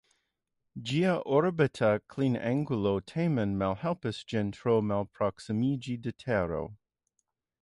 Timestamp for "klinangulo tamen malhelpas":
2.13-4.25